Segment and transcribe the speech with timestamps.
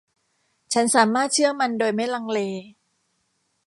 [0.73, 2.39] ฉันสามารถเชื่อมันโดยไม่ลังเล